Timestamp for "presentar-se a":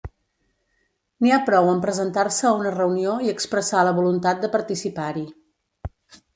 1.87-2.55